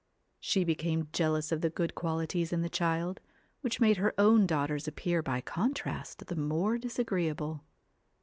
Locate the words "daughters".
4.47-4.87